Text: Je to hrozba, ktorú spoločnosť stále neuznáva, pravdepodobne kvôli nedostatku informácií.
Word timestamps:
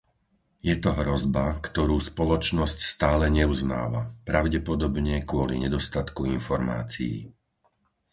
Je 0.69 0.73
to 0.83 0.91
hrozba, 0.99 1.45
ktorú 1.67 1.97
spoločnosť 2.11 2.79
stále 2.93 3.25
neuznáva, 3.37 4.01
pravdepodobne 4.29 5.15
kvôli 5.29 5.55
nedostatku 5.65 6.21
informácií. 6.37 7.15